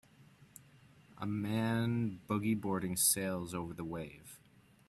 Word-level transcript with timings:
A 1.19 1.27
man 1.27 2.21
boogie 2.27 2.59
boarding 2.59 2.97
sails 2.97 3.53
over 3.53 3.71
the 3.71 3.85
wave. 3.85 4.39